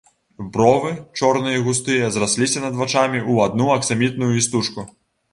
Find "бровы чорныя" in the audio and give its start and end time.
0.53-1.57